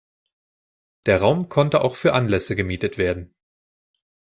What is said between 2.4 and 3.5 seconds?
gemietet werden.